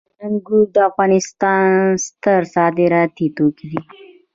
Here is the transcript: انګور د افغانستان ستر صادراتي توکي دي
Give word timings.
انګور 0.25 0.63
د 0.75 0.77
افغانستان 0.89 1.63
ستر 2.05 2.41
صادراتي 2.55 3.27
توکي 3.35 3.65
دي 3.71 3.81